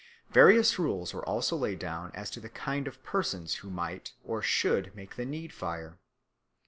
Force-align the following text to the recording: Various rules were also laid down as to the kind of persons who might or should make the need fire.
Various 0.31 0.79
rules 0.79 1.13
were 1.13 1.23
also 1.29 1.55
laid 1.55 1.77
down 1.77 2.09
as 2.15 2.31
to 2.31 2.39
the 2.39 2.49
kind 2.49 2.87
of 2.87 3.03
persons 3.03 3.57
who 3.57 3.69
might 3.69 4.13
or 4.23 4.41
should 4.41 4.95
make 4.95 5.15
the 5.15 5.25
need 5.27 5.53
fire. 5.53 5.99